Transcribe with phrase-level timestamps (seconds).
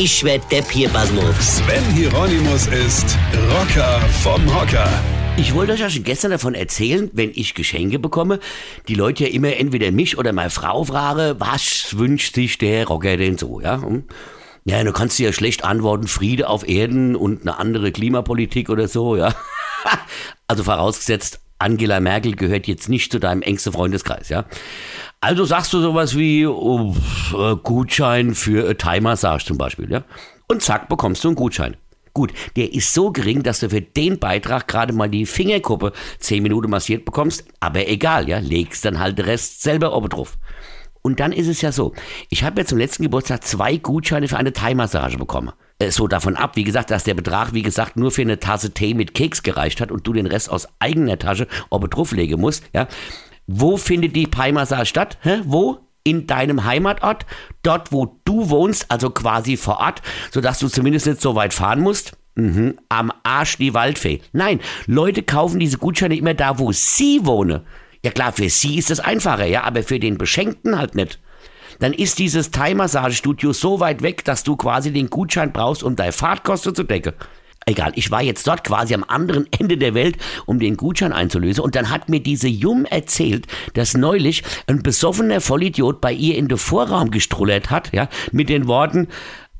[0.00, 1.56] Ich werd Depp hier, Basmus.
[1.56, 3.18] Sven Hieronymus ist
[3.50, 4.88] Rocker vom Hocker.
[5.36, 8.38] Ich wollte euch ja schon gestern davon erzählen, wenn ich Geschenke bekomme,
[8.86, 13.16] die Leute ja immer entweder mich oder meine Frau fragen, was wünscht sich der Rocker
[13.16, 13.82] denn so, ja?
[13.82, 14.04] Hm?
[14.64, 19.16] Ja, du kannst ja schlecht antworten, Friede auf Erden und eine andere Klimapolitik oder so,
[19.16, 19.34] ja.
[20.46, 24.44] Also vorausgesetzt, Angela Merkel gehört jetzt nicht zu deinem engsten Freundeskreis, ja.
[25.20, 26.94] Also sagst du sowas wie oh,
[27.36, 30.04] äh, Gutschein für Thai-Massage zum Beispiel, ja.
[30.46, 31.76] Und zack, bekommst du einen Gutschein.
[32.14, 36.42] Gut, der ist so gering, dass du für den Beitrag gerade mal die Fingerkuppe 10
[36.42, 40.38] Minuten massiert bekommst, aber egal, ja, legst dann halt den Rest selber oben drauf.
[41.02, 41.94] Und dann ist es ja so,
[42.28, 45.52] ich habe ja zum letzten Geburtstag zwei Gutscheine für eine Thai-Massage bekommen.
[45.78, 48.72] Äh, so davon ab, wie gesagt, dass der Betrag, wie gesagt, nur für eine Tasse
[48.72, 52.64] Tee mit Keks gereicht hat und du den Rest aus eigener Tasche oben drauflegen musst,
[52.72, 52.88] ja.
[53.46, 55.18] Wo findet die Thai-Massage statt?
[55.22, 55.40] Hä?
[55.44, 55.80] Wo?
[56.04, 57.26] in deinem Heimatort,
[57.62, 61.80] dort wo du wohnst, also quasi vor Ort, sodass du zumindest nicht so weit fahren
[61.80, 62.12] musst.
[62.34, 64.20] Mhm, am Arsch die Waldfee.
[64.32, 67.60] Nein, Leute kaufen diese Gutscheine immer da, wo sie wohnen.
[68.02, 71.18] Ja klar, für sie ist es einfacher, ja, aber für den Beschenkten halt nicht.
[71.78, 76.12] Dann ist dieses Thai-Massagestudio so weit weg, dass du quasi den Gutschein brauchst, um deine
[76.12, 77.14] Fahrtkosten zu decken.
[77.66, 81.62] Egal, ich war jetzt dort quasi am anderen Ende der Welt, um den Gutschein einzulösen.
[81.62, 86.48] Und dann hat mir diese Jum erzählt, dass neulich ein besoffener Vollidiot bei ihr in
[86.48, 89.08] den Vorraum gestrullert hat, ja, mit den Worten,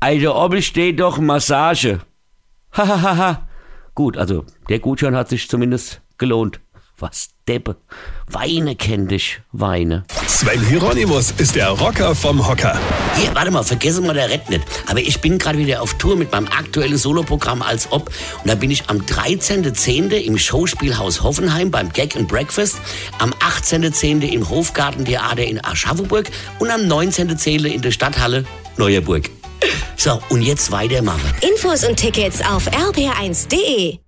[0.00, 2.00] also ob ich steht doch Massage.
[2.72, 3.48] Hahaha.
[3.94, 6.60] Gut, also der Gutschein hat sich zumindest gelohnt.
[6.98, 7.76] Was Deppe.
[8.26, 10.04] Weine kenn dich, Weine.
[10.28, 12.78] Sven Hieronymus ist der Rocker vom Hocker.
[13.16, 14.62] Hier, warte mal, vergessen wir der Rett nicht.
[14.86, 18.10] Aber ich bin gerade wieder auf Tour mit meinem aktuellen Soloprogramm als ob.
[18.42, 20.12] Und da bin ich am 13.10.
[20.12, 22.76] im Schauspielhaus Hoffenheim beim Gag and Breakfast,
[23.18, 24.22] am 18.10.
[24.22, 27.66] im Hofgartentheater in Aschaffenburg und am 19.10.
[27.66, 28.44] in der Stadthalle
[28.76, 29.30] Neuerburg.
[29.96, 31.32] So, und jetzt weitermachen.
[31.40, 34.03] Infos und Tickets auf rb1.de.